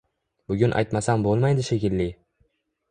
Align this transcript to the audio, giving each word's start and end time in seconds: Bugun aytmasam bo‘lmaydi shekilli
Bugun 0.53 0.73
aytmasam 0.79 1.27
bo‘lmaydi 1.29 1.69
shekilli 1.71 2.13